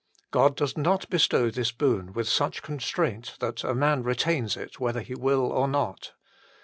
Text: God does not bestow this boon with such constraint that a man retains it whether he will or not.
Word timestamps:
God 0.31 0.55
does 0.55 0.75
not 0.75 1.07
bestow 1.11 1.51
this 1.51 1.71
boon 1.71 2.11
with 2.11 2.27
such 2.27 2.63
constraint 2.63 3.35
that 3.39 3.63
a 3.63 3.75
man 3.75 4.01
retains 4.01 4.57
it 4.57 4.79
whether 4.79 5.01
he 5.01 5.13
will 5.13 5.51
or 5.51 5.67
not. 5.67 6.13